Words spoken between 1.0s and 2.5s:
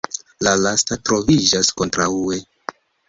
troviĝas kontraŭe.